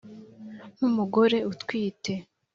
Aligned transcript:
nk 0.73 0.81
umugore 0.89 1.37
utwite 1.51 2.13